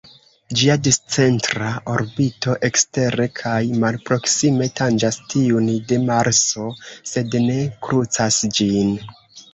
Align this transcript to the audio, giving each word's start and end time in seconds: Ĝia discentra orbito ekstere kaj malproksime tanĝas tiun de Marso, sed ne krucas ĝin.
Ĝia 0.59 0.75
discentra 0.85 1.67
orbito 1.95 2.55
ekstere 2.69 3.27
kaj 3.41 3.59
malproksime 3.83 4.69
tanĝas 4.81 5.21
tiun 5.35 5.69
de 5.93 6.01
Marso, 6.09 6.67
sed 7.13 7.39
ne 7.49 7.59
krucas 7.89 8.41
ĝin. 8.61 8.95